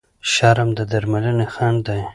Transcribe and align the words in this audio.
شرم 0.31 0.69
د 0.77 0.79
درملنې 0.91 1.47
خنډ 1.53 1.79
دی. 1.87 2.01